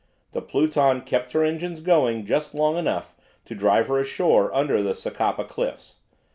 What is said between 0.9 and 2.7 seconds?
kept her engines going just